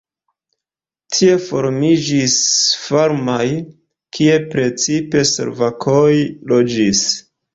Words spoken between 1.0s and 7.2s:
Tie formiĝis farmoj, kie precipe slovakoj loĝis.